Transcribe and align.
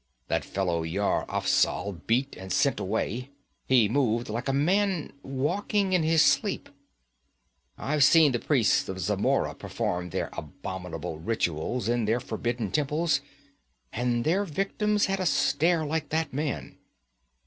That 0.29 0.43
fellow 0.43 0.81
Yar 0.81 1.27
Afzal 1.29 1.91
beat 2.07 2.35
and 2.35 2.51
sent 2.51 2.79
away 2.79 3.29
he 3.67 3.87
moved 3.87 4.29
like 4.29 4.47
a 4.47 4.51
man 4.51 5.13
walking 5.21 5.93
in 5.93 6.01
his 6.01 6.23
sleep. 6.23 6.69
I've 7.77 8.03
seen 8.03 8.31
the 8.31 8.39
priests 8.39 8.89
of 8.89 8.97
Zamora 8.99 9.53
perform 9.53 10.09
their 10.09 10.31
abominable 10.33 11.19
rituals 11.19 11.87
in 11.87 12.05
their 12.05 12.19
forbidden 12.19 12.71
temples, 12.71 13.21
and 13.93 14.23
their 14.23 14.43
victims 14.43 15.05
had 15.05 15.19
a 15.19 15.27
stare 15.27 15.85
like 15.85 16.09
that 16.09 16.33
man. 16.33 16.79